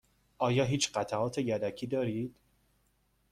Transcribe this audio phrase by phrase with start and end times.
[0.37, 2.35] آیا هیچ قطعات یدکی دارید؟